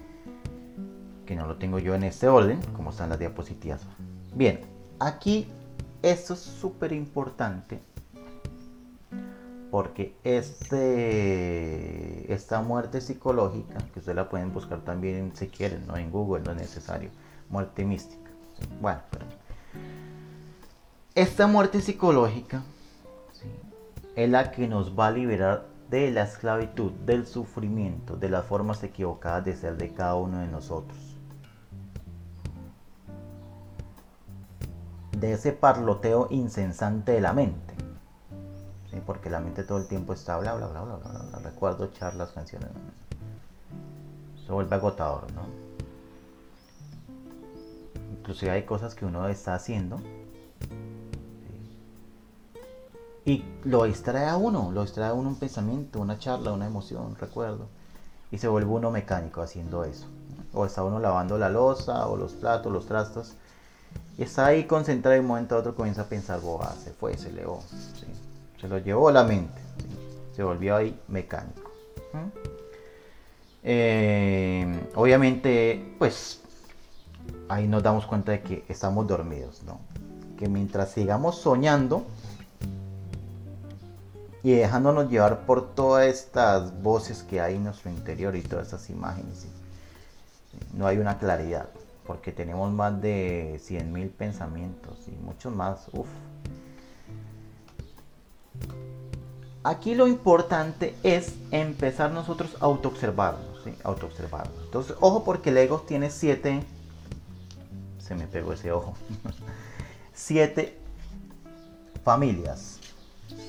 [1.24, 3.80] que no lo tengo yo en este orden, como están las diapositivas.
[4.34, 4.60] Bien,
[4.98, 5.48] aquí
[6.02, 7.80] esto es súper importante
[9.70, 16.10] porque este, esta muerte psicológica, que ustedes la pueden buscar también si quieren, no en
[16.10, 17.08] Google, no es necesario,
[17.48, 18.30] muerte mística.
[18.82, 19.00] Bueno,
[21.14, 22.62] esta muerte psicológica
[24.14, 28.83] es la que nos va a liberar de la esclavitud, del sufrimiento, de las formas
[28.83, 30.99] equivocadas de ser de cada uno de nosotros.
[35.12, 37.75] De ese parloteo insensante de la mente.
[39.07, 41.11] Porque la mente todo el tiempo está bla bla bla bla bla.
[41.11, 42.70] bla, Recuerdo charlas, canciones.
[44.47, 45.42] Se vuelve agotador, ¿no?
[48.18, 50.01] Inclusive hay cosas que uno está haciendo
[53.26, 57.04] y lo extrae a uno, lo extrae a uno un pensamiento, una charla, una emoción,
[57.06, 57.68] un recuerdo.
[58.30, 60.06] Y se vuelve uno mecánico haciendo eso.
[60.52, 63.34] O está uno lavando la losa o los platos, los trastos.
[64.18, 67.16] Y está ahí concentrado y un momento a otro comienza a pensar, boba, se fue,
[67.16, 67.60] se leó.
[68.60, 69.60] Se lo llevó la mente.
[70.34, 71.70] Se volvió ahí mecánico.
[73.62, 76.40] Eh, obviamente, pues
[77.48, 79.80] ahí nos damos cuenta de que estamos dormidos, ¿no?
[80.38, 82.04] Que mientras sigamos soñando,
[84.44, 88.90] y dejándonos llevar por todas estas voces que hay en nuestro interior y todas estas
[88.90, 89.46] imágenes.
[90.74, 91.70] No hay una claridad,
[92.07, 95.88] porque tenemos más de 100.000 pensamientos y muchos más.
[95.92, 96.07] Uf.
[99.62, 103.74] Aquí lo importante es empezar nosotros a autoobservarnos, ¿sí?
[103.83, 104.62] autoobservarnos.
[104.66, 106.62] Entonces, ojo porque el ego tiene siete,
[107.98, 108.92] se me pegó ese ojo,
[110.12, 110.78] siete
[112.04, 112.78] familias.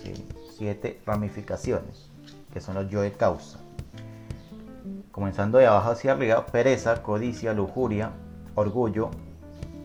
[0.02, 0.26] ¿sí?
[0.58, 2.10] Siete ramificaciones,
[2.54, 3.60] que son los yo de causa.
[5.12, 8.12] Comenzando de abajo hacia arriba, pereza, codicia, lujuria,
[8.56, 9.12] orgullo,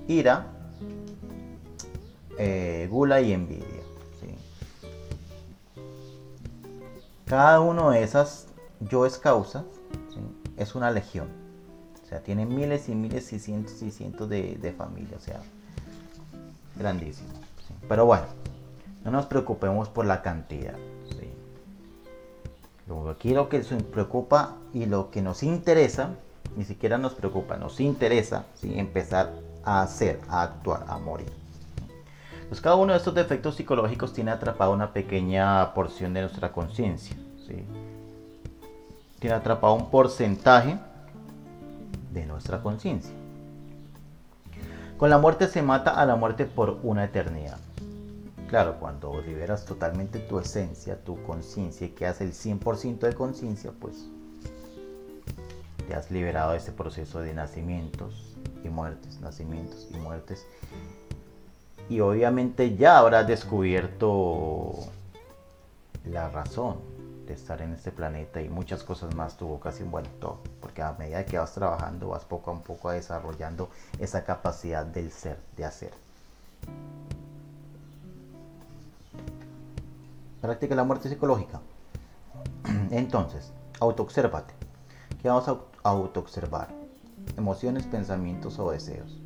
[0.09, 0.47] ira,
[2.39, 3.67] eh, gula y envidia.
[7.27, 8.49] Cada uno de esas
[8.81, 9.65] yoes causas
[10.57, 11.29] es una legión.
[12.03, 15.23] O sea, tiene miles y miles y cientos y cientos de, de familias.
[15.23, 15.41] O sea,
[16.75, 17.29] grandísimo.
[17.89, 18.25] Pero bueno,
[19.05, 20.75] no nos preocupemos por la cantidad.
[23.09, 26.11] Aquí lo que nos preocupa y lo que nos interesa,
[26.57, 29.33] ni siquiera nos preocupa, nos interesa empezar
[29.65, 31.31] a hacer, a actuar, a morir.
[32.49, 37.17] Pues cada uno de estos defectos psicológicos tiene atrapada una pequeña porción de nuestra conciencia.
[39.21, 40.79] Tiene atrapado un porcentaje
[42.13, 43.13] de nuestra conciencia.
[44.97, 47.59] Con la muerte se mata a la muerte por una eternidad.
[48.51, 54.09] Claro, cuando liberas totalmente tu esencia, tu conciencia y quedas el 100% de conciencia, pues
[55.87, 58.35] te has liberado de ese proceso de nacimientos
[58.65, 60.45] y muertes, nacimientos y muertes.
[61.89, 64.73] Y obviamente ya habrás descubierto
[66.05, 66.79] la razón
[67.29, 70.91] de estar en este planeta y muchas cosas más tuvo casi bueno todo, porque a
[70.99, 75.93] medida que vas trabajando vas poco a poco desarrollando esa capacidad del ser, de hacer.
[80.41, 81.61] Practica la muerte psicológica.
[82.91, 84.55] Entonces, autoobsérvate.
[85.21, 86.69] ¿Qué vamos a autoobservar?
[87.37, 89.19] Emociones, pensamientos o deseos.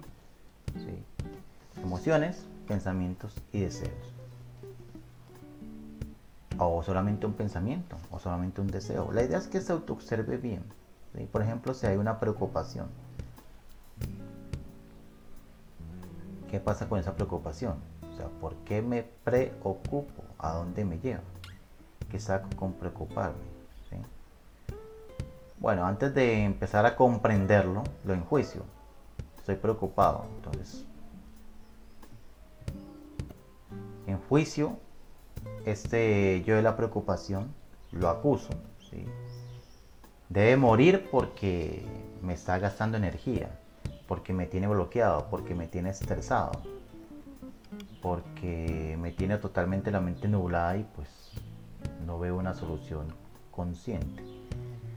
[1.83, 4.15] Emociones, pensamientos y deseos.
[6.59, 9.13] O solamente un pensamiento, o solamente un deseo.
[9.13, 10.65] La idea es que se autoobserve bien.
[11.31, 12.89] Por ejemplo, si hay una preocupación.
[16.51, 17.77] ¿Qué pasa con esa preocupación?
[18.15, 20.23] O sea, ¿por qué me preocupo?
[20.39, 21.23] ¿A dónde me lleva?
[22.11, 23.55] ¿Qué saco con preocuparme?
[25.59, 28.63] Bueno, antes de empezar a comprenderlo, lo enjuicio.
[29.39, 30.27] Estoy preocupado.
[30.37, 30.85] Entonces,
[34.07, 34.77] en juicio,
[35.65, 37.53] este yo de la preocupación
[37.91, 38.51] lo acuso.
[40.29, 41.85] Debe morir porque
[42.23, 43.59] me está gastando energía,
[44.07, 46.53] porque me tiene bloqueado, porque me tiene estresado
[48.05, 51.09] porque me tiene totalmente la mente nublada y pues
[52.05, 53.07] no veo una solución
[53.51, 54.23] consciente.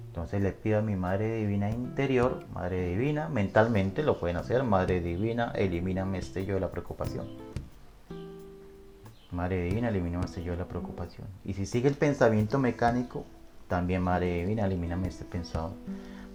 [0.08, 5.00] Entonces le pido a mi Madre Divina interior, Madre Divina, mentalmente lo pueden hacer, Madre
[5.00, 7.28] Divina, elimíname este yo de la preocupación.
[9.32, 11.28] Madre Divina, elimíname este yo de la preocupación.
[11.46, 13.24] Y si sigue el pensamiento mecánico,
[13.70, 15.72] también Madre Divina, elimíname este pensado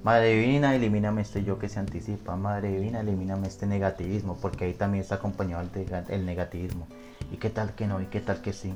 [0.02, 2.34] Madre Divina, elimíname este yo que se anticipa.
[2.34, 5.62] Madre Divina, elimíname este negativismo, porque ahí también está acompañado
[6.08, 6.88] el, negativismo.
[7.30, 8.00] ¿Y qué tal que no?
[8.00, 8.74] ¿Y qué tal que sí?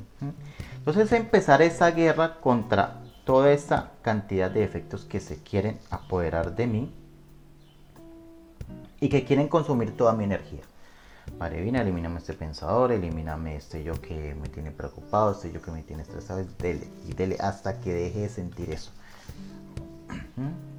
[0.76, 6.68] Entonces empezar esa guerra contra toda esa cantidad de efectos que se quieren apoderar de
[6.68, 6.94] mí
[9.00, 10.62] y que quieren consumir toda mi energía.
[11.40, 15.72] Madre divina, elimíname este pensador, elimíname este yo que me tiene preocupado, este yo que
[15.72, 18.92] me tiene estresado, dele y dele hasta que deje de sentir eso.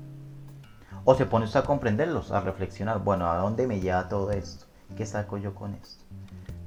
[1.09, 4.65] O se pone usted a comprenderlos, a reflexionar, bueno, ¿a dónde me lleva todo esto?
[4.97, 6.03] ¿Qué saco yo con esto?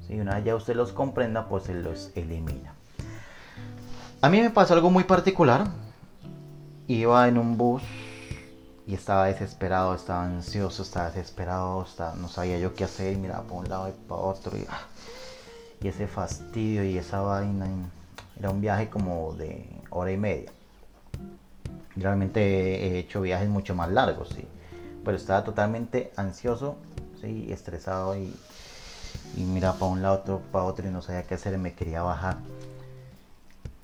[0.07, 2.73] Si una vez ya usted los comprenda, pues se los elimina.
[4.23, 5.67] A mí me pasó algo muy particular.
[6.87, 7.83] Iba en un bus
[8.87, 11.85] y estaba desesperado, estaba ansioso, estaba desesperado,
[12.17, 14.87] no sabía yo qué hacer, miraba para un lado y para otro ah,
[15.83, 17.67] y ese fastidio y esa vaina.
[18.39, 20.51] Era un viaje como de hora y media.
[22.01, 24.47] Realmente he hecho viajes mucho más largos, sí.
[25.05, 26.77] Pero estaba totalmente ansioso,
[27.21, 28.35] sí, estresado y,
[29.37, 32.03] y miraba para un lado, otro, para otro y no sabía qué hacer, me quería
[32.03, 32.39] bajar.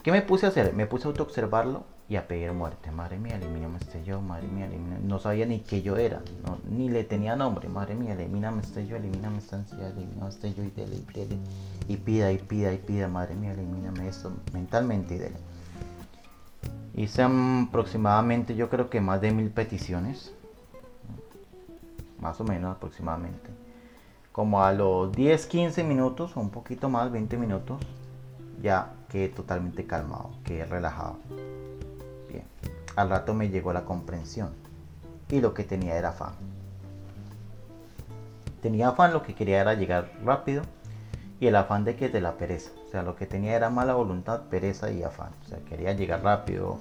[0.03, 0.73] ¿Qué me puse a hacer?
[0.73, 2.91] Me puse a autoobservarlo y a pedir muerte.
[2.91, 5.01] Madre mía, elimíname este yo, madre mía, elimíname.
[5.05, 6.23] No sabía ni qué yo era,
[6.71, 7.69] ni le tenía nombre.
[7.69, 11.39] Madre mía, elimíname este yo, elimíname esta ansiedad, elimíname este yo y dele, y dele.
[11.89, 15.37] Y pida, y pida, y pida, madre mía, elimíname esto mentalmente y dele.
[16.97, 20.33] Hice aproximadamente, yo creo que más de mil peticiones.
[22.19, 23.51] Más o menos aproximadamente.
[24.33, 27.83] Como a los 10, 15 minutos, o un poquito más, 20 minutos,
[28.63, 31.19] ya quedé totalmente calmado, quedé relajado.
[32.31, 32.45] Bien,
[32.97, 34.55] al rato me llegó la comprensión
[35.29, 36.33] y lo que tenía era afán.
[38.63, 40.63] Tenía afán, lo que quería era llegar rápido
[41.41, 42.71] y el afán de que de la pereza.
[42.87, 45.33] O sea, lo que tenía era mala voluntad, pereza y afán.
[45.45, 46.79] O sea, quería llegar rápido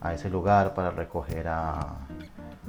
[0.00, 1.98] a ese lugar para recoger a,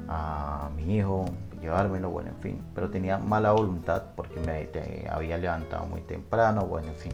[0.07, 1.25] a mi hijo,
[1.61, 2.61] llevármelo, bueno, en fin.
[2.75, 4.69] Pero tenía mala voluntad porque me
[5.09, 7.13] había levantado muy temprano, bueno, en fin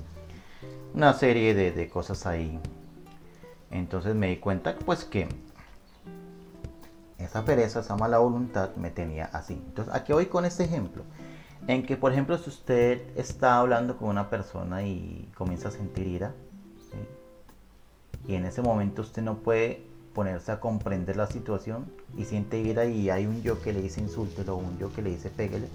[0.94, 2.60] una serie de, cosas ahí.
[3.72, 5.28] Entonces me di cuenta pues que
[7.18, 9.54] esa pereza, esa mala voluntad me tenía así.
[9.54, 11.04] Entonces, aquí voy con este ejemplo?
[11.70, 16.08] En que, por ejemplo, si usted está hablando con una persona y comienza a sentir
[16.08, 16.34] ira,
[18.28, 19.84] y en ese momento usted no puede
[20.16, 21.86] ponerse a comprender la situación
[22.18, 25.12] y siente ira y hay un yo que le dice insúltelo un yo que le
[25.12, 25.68] dice pégale,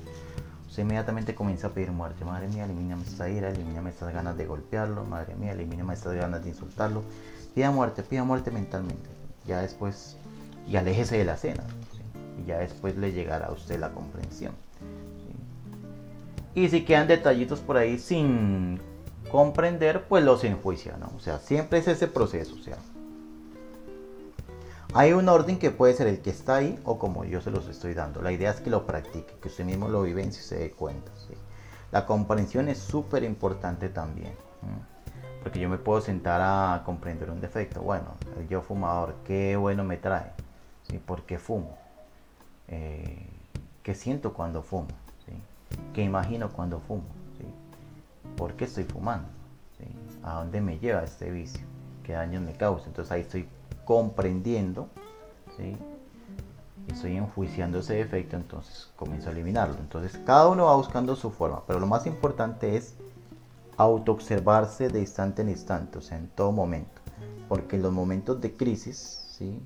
[0.77, 2.25] inmediatamente comienza a pedir muerte.
[2.25, 5.05] Madre mía, elimíname esta ira, elimíname estas ganas de golpearlo.
[5.05, 7.05] Madre mía, elimíname estas ganas de insultarlo.
[7.55, 9.09] Pida muerte, pida muerte mentalmente.
[9.47, 10.17] Ya después,
[10.67, 11.63] y aléjese de la cena.
[12.43, 14.64] Y ya después le llegará a usted la comprensión.
[16.55, 18.81] Y si quedan detallitos por ahí sin
[19.31, 21.13] comprender, pues los enjuicia, ¿no?
[21.17, 22.79] O sea, siempre es ese proceso, o sea,
[24.97, 27.67] hay un orden que puede ser el que está ahí o como yo se los
[27.67, 28.23] estoy dando.
[28.23, 31.11] La idea es que lo practique, que usted mismo lo vivencie y se dé cuenta.
[31.91, 34.35] La comprensión es súper importante también.
[35.43, 37.83] Porque yo me puedo sentar a comprender un defecto.
[37.83, 40.31] Bueno, el yo fumador, qué bueno me trae.
[40.89, 40.99] ¿sí?
[40.99, 41.77] ¿Por qué fumo?
[42.69, 43.27] Eh,
[43.83, 44.87] ¿Qué siento cuando fumo?
[45.93, 47.05] ¿Qué imagino cuando fumo?
[48.37, 49.29] ¿Por qué estoy fumando?
[50.23, 51.65] ¿A dónde me lleva este vicio?
[52.03, 52.87] ¿Qué daños me causa?
[52.87, 53.49] Entonces ahí estoy
[53.85, 54.89] comprendiendo,
[55.57, 55.77] ¿sí?
[56.89, 59.77] estoy enjuiciando ese defecto, entonces comienzo a eliminarlo.
[59.79, 62.95] Entonces cada uno va buscando su forma, pero lo más importante es
[63.77, 67.01] autoobservarse de instante en instante, o sea, en todo momento.
[67.49, 69.61] Porque en los momentos de crisis ¿sí?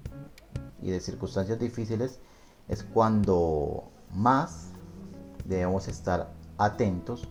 [0.83, 2.19] y de circunstancias difíciles
[2.69, 4.71] es cuando más
[5.49, 7.27] debemos estar atentos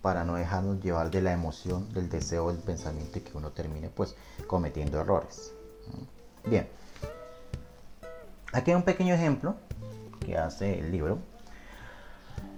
[0.00, 3.88] para no dejarnos llevar de la emoción, del deseo, del pensamiento y que uno termine
[3.88, 4.14] pues
[4.46, 5.52] cometiendo errores.
[6.44, 6.68] Bien,
[8.52, 9.56] aquí hay un pequeño ejemplo
[10.24, 11.18] que hace el libro.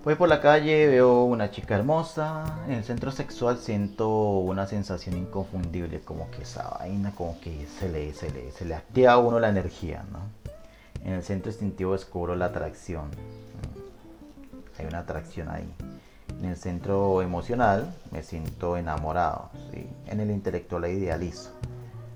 [0.05, 5.17] Voy por la calle, veo una chica hermosa, en el centro sexual siento una sensación
[5.17, 9.19] inconfundible, como que esa vaina, como que se le, se le, se le activa a
[9.19, 10.21] uno la energía, ¿no?
[11.05, 13.11] En el centro instintivo descubro la atracción.
[14.79, 15.69] Hay una atracción ahí.
[16.39, 19.51] En el centro emocional me siento enamorado.
[20.07, 21.51] En el intelectual la idealizo.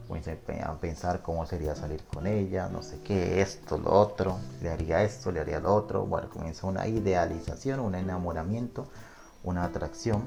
[0.06, 0.30] Comienzo
[0.64, 5.02] a pensar cómo sería salir con ella, no sé qué, esto, lo otro, le haría
[5.02, 6.04] esto, le haría lo otro.
[6.04, 8.86] Bueno, comienza una idealización, un enamoramiento,
[9.42, 10.22] una atracción.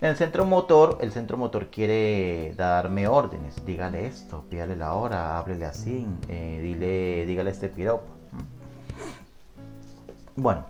[0.00, 3.64] En el centro motor, el centro motor quiere darme órdenes.
[3.66, 8.11] Dígale esto, pídale la hora, háblele así, eh, dile, dígale este piropo.
[10.36, 10.64] Bueno,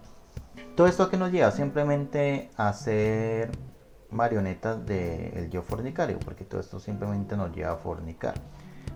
[0.77, 3.53] todo esto que nos lleva simplemente a ser
[4.11, 8.35] marionetas del yo fornicario, porque todo esto simplemente nos lleva a fornicar,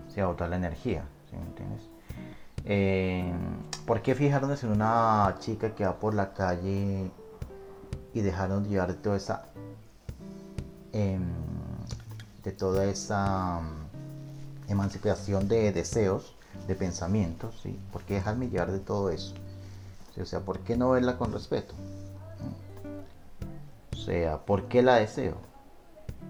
[0.07, 1.89] o sea, a botar la energía, ¿sí me entiendes?
[2.65, 3.31] Eh,
[3.85, 7.11] ¿Por qué fijarnos en una chica que va por la calle
[8.13, 9.43] y dejarnos llevar de toda esa
[10.91, 11.23] em,
[12.43, 16.35] de toda esa mm, emancipación de deseos,
[16.67, 17.79] de pensamientos, ¿sí?
[17.93, 19.33] ¿Por qué dejarme llevar de todo eso?
[20.21, 21.73] O sea, ¿por qué no verla con respeto?
[23.93, 25.37] O sea, ¿por qué la deseo?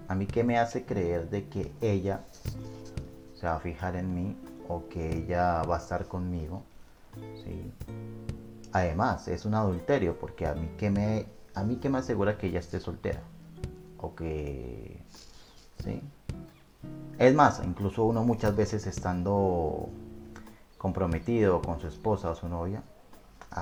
[0.08, 2.20] A mí qué me hace creer de que ella
[3.34, 4.36] se va a fijar en mí
[4.68, 6.62] o que ella va a estar conmigo.
[8.72, 12.48] Además, es un adulterio porque a mí que me, a mí que me asegura que
[12.48, 13.22] ella esté soltera
[13.98, 15.02] o que,
[15.82, 16.02] ¿sí?
[17.18, 19.88] Es más, incluso uno muchas veces estando
[20.76, 22.82] comprometido con su esposa o su novia,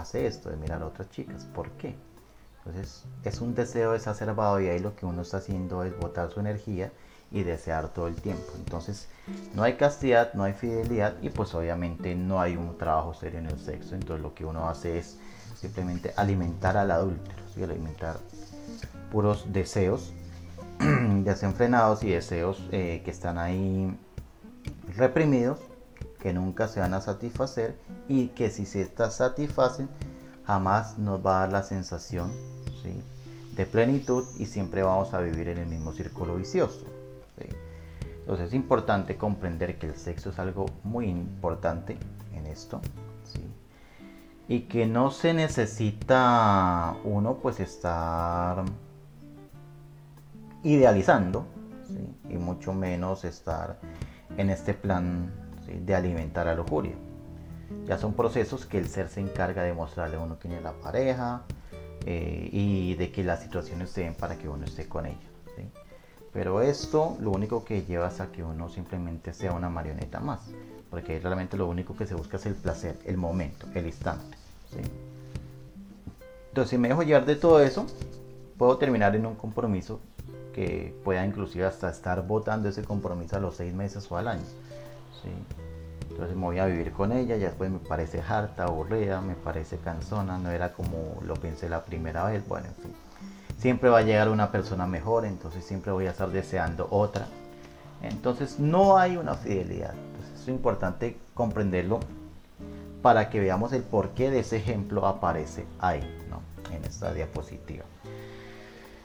[0.01, 1.45] hace esto de mirar a otras chicas.
[1.55, 1.97] ¿Por qué?
[2.59, 6.41] Entonces es un deseo exacerbado y ahí lo que uno está haciendo es botar su
[6.41, 6.93] energía
[7.31, 8.53] y desear todo el tiempo.
[8.57, 9.09] Entonces
[9.55, 13.47] no hay castidad, no hay fidelidad y pues obviamente no hay un trabajo serio en
[13.47, 13.95] el sexo.
[13.95, 15.19] Entonces lo que uno hace es
[15.55, 18.19] simplemente alimentar al adúltero, alimentar
[19.11, 20.13] puros deseos
[21.25, 23.97] desenfrenados y deseos eh, que están ahí
[24.97, 25.59] reprimidos,
[26.27, 29.89] que nunca se van a satisfacer y que si se satisfacen
[30.45, 32.33] jamás nos va a dar la sensación
[33.55, 36.85] de plenitud y siempre vamos a vivir en el mismo círculo vicioso.
[38.19, 41.97] Entonces es importante comprender que el sexo es algo muy importante
[42.35, 42.81] en esto.
[44.49, 48.65] Y que no se necesita uno pues estar
[50.65, 51.47] idealizando
[52.29, 53.79] y mucho menos estar
[54.37, 56.95] en este plan de alimentar a lujuria.
[57.87, 60.73] Ya son procesos que el ser se encarga de mostrarle a uno quién es la
[60.73, 61.43] pareja
[62.05, 65.17] eh, y de que las situaciones se den para que uno esté con ella.
[66.33, 70.41] Pero esto lo único que lleva es a que uno simplemente sea una marioneta más.
[70.91, 74.37] Porque realmente lo único que se busca es el placer, el momento, el instante.
[76.49, 77.87] Entonces si me dejo llevar de todo eso,
[78.59, 80.01] puedo terminar en un compromiso
[80.55, 84.45] que pueda inclusive hasta estar votando ese compromiso a los seis meses o al año.
[86.09, 89.79] Entonces me voy a vivir con ella, ya después me parece harta, aburrida, me parece
[89.79, 92.93] cansona, no era como lo pensé la primera vez, bueno, en fin
[93.59, 97.27] siempre va a llegar una persona mejor, entonces siempre voy a estar deseando otra.
[98.03, 99.95] Entonces no hay una fidelidad.
[99.95, 102.01] Entonces es importante comprenderlo
[103.03, 106.41] para que veamos el porqué de ese ejemplo aparece ahí, ¿no?
[106.75, 107.85] En esta diapositiva.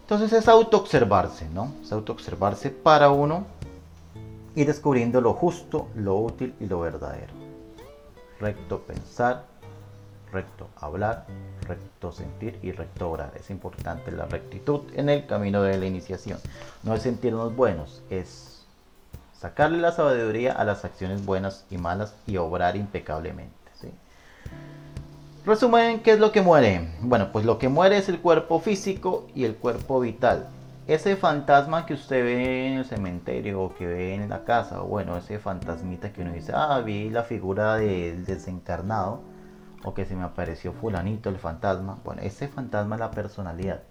[0.01, 1.74] Entonces es autoobservarse, ¿no?
[1.82, 3.45] Es autoobservarse para uno
[4.55, 7.33] ir descubriendo lo justo, lo útil y lo verdadero.
[8.39, 9.45] Recto pensar,
[10.31, 11.25] recto hablar,
[11.67, 13.33] recto sentir y recto obrar.
[13.35, 16.39] Es importante la rectitud en el camino de la iniciación.
[16.83, 18.65] No es sentirnos buenos, es
[19.33, 23.61] sacarle la sabiduría a las acciones buenas y malas y obrar impecablemente.
[25.43, 26.87] Resumen, ¿qué es lo que muere?
[27.01, 30.47] Bueno, pues lo que muere es el cuerpo físico y el cuerpo vital.
[30.91, 34.87] Ese fantasma que usted ve en el cementerio o que ve en la casa, o
[34.87, 39.21] bueno, ese fantasmita que uno dice, ah, vi la figura del desencarnado,
[39.85, 41.97] o que se me apareció fulanito, el fantasma.
[42.03, 43.83] Bueno, ese fantasma es la personalidad.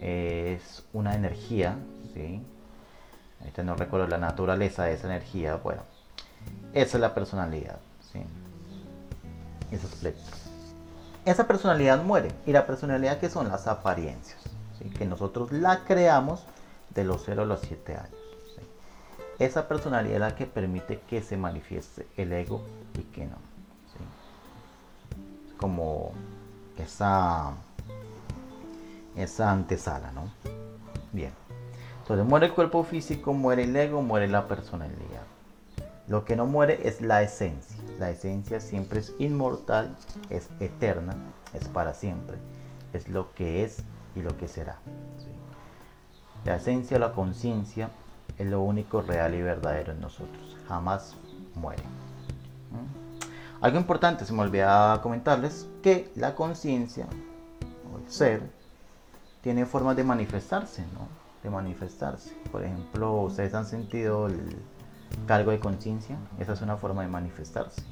[0.00, 1.76] Es una energía,
[2.14, 2.42] ¿sí?
[3.40, 5.56] Ahorita no recuerdo la naturaleza de esa energía.
[5.56, 5.82] Bueno,
[6.72, 8.22] esa es la personalidad, ¿sí?
[9.70, 10.34] Ese espectro.
[11.26, 12.30] Esa personalidad muere.
[12.46, 13.46] ¿Y la personalidad que son?
[13.48, 14.43] Las apariencias.
[14.98, 16.44] Que nosotros la creamos
[16.94, 18.18] de los 0 a los 7 años.
[19.38, 22.62] Esa personalidad es la que permite que se manifieste el ego
[22.94, 23.54] y que no
[25.64, 26.12] como
[26.76, 27.54] esa,
[29.16, 30.30] esa antesala, ¿no?
[31.12, 31.32] Bien.
[32.02, 35.22] Entonces muere el cuerpo físico, muere el ego, muere la personalidad.
[36.06, 37.78] Lo que no muere es la esencia.
[37.98, 39.96] La esencia siempre es inmortal,
[40.28, 41.16] es eterna,
[41.54, 42.36] es para siempre.
[42.92, 43.84] Es lo que es
[44.14, 44.78] y lo que será.
[46.44, 47.90] La esencia, la conciencia,
[48.38, 50.56] es lo único real y verdadero en nosotros.
[50.68, 51.16] Jamás
[51.54, 51.82] muere.
[53.60, 57.06] Algo importante, se me olvidaba comentarles que la conciencia
[57.92, 58.42] o el ser
[59.40, 61.08] tiene formas de manifestarse, ¿no?
[61.42, 62.34] De manifestarse.
[62.50, 64.56] Por ejemplo, ustedes han sentido el
[65.26, 67.82] cargo de conciencia, esa es una forma de manifestarse.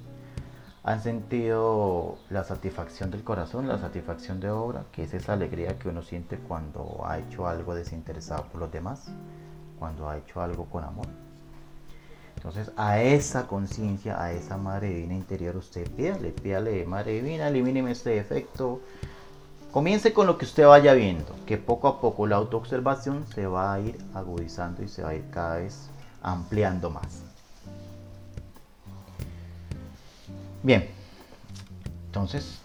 [0.85, 5.89] Han sentido la satisfacción del corazón, la satisfacción de obra, que es esa alegría que
[5.89, 9.07] uno siente cuando ha hecho algo desinteresado por los demás,
[9.79, 11.07] cuando ha hecho algo con amor.
[12.35, 17.93] Entonces, a esa conciencia, a esa madre divina interior, usted pídale, pídale, madre divina, elimíneme
[17.93, 18.81] este defecto.
[19.71, 23.75] Comience con lo que usted vaya viendo, que poco a poco la autoobservación se va
[23.75, 25.89] a ir agudizando y se va a ir cada vez
[26.23, 27.32] ampliando más.
[30.63, 30.89] Bien,
[32.07, 32.59] entonces,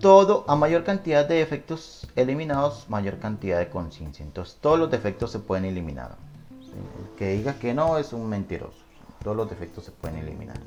[0.00, 4.24] todo, a mayor cantidad de defectos eliminados, mayor cantidad de conciencia.
[4.24, 6.16] Entonces, todos los defectos se pueden eliminar.
[6.60, 8.78] El que diga que no es un mentiroso.
[9.22, 10.58] Todos los defectos se pueden eliminar.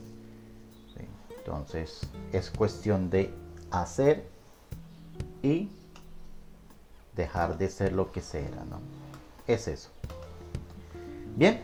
[1.37, 2.01] Entonces,
[2.31, 3.33] es cuestión de
[3.71, 4.27] hacer
[5.41, 5.69] y
[7.15, 8.79] dejar de ser lo que se era, ¿no?
[9.47, 9.89] Es eso.
[11.35, 11.61] Bien,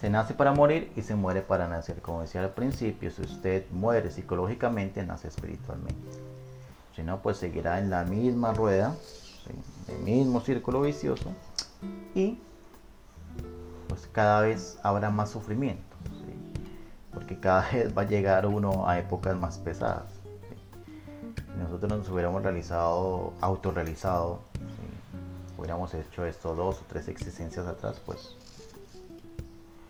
[0.00, 2.00] se nace para morir y se muere para nacer.
[2.02, 5.94] Como decía al principio, si usted muere psicológicamente, nace espiritualmente.
[6.94, 8.94] Si no, pues seguirá en la misma rueda,
[9.88, 11.30] el mismo círculo vicioso
[12.14, 12.38] y
[13.88, 15.82] pues cada vez habrá más sufrimiento.
[17.12, 20.12] Porque cada vez va a llegar uno a épocas más pesadas.
[21.36, 24.40] Si nosotros nos hubiéramos realizado, autorrealizado,
[25.56, 28.36] hubiéramos hecho esto dos o tres existencias atrás, pues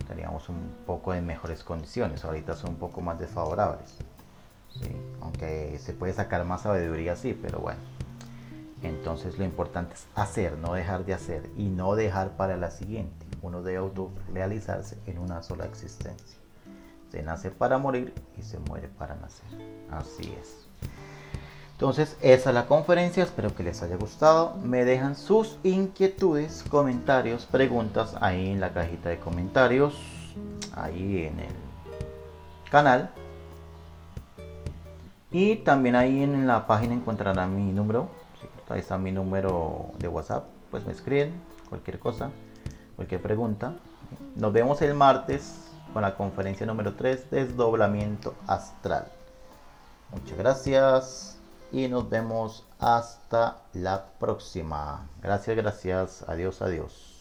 [0.05, 2.23] teníamos un poco de mejores condiciones.
[2.23, 3.97] Ahorita son un poco más desfavorables.
[5.21, 7.79] Aunque se puede sacar más sabiduría así, pero bueno.
[8.81, 13.25] Entonces lo importante es hacer, no dejar de hacer y no dejar para la siguiente.
[13.41, 16.37] Uno debe autorrealizarse en una sola existencia.
[17.09, 19.47] Se nace para morir y se muere para nacer.
[19.91, 20.64] Así es.
[21.75, 24.55] Entonces, esa es la conferencia, espero que les haya gustado.
[24.63, 29.93] Me dejan sus inquietudes, comentarios, preguntas ahí en la cajita de comentarios,
[30.73, 31.55] ahí en el
[32.71, 33.11] canal.
[35.31, 38.07] Y también ahí en la página encontrarán mi número.
[38.69, 40.45] Ahí está mi número de WhatsApp.
[40.71, 41.33] Pues me escriben
[41.67, 42.31] cualquier cosa,
[42.95, 43.73] cualquier pregunta.
[44.37, 45.55] Nos vemos el martes
[45.91, 49.07] con la conferencia número 3, desdoblamiento astral.
[50.13, 51.34] Muchas gracias
[51.71, 55.07] y nos vemos hasta la próxima.
[55.21, 56.25] Gracias, gracias.
[56.27, 57.14] Adiós, adiós.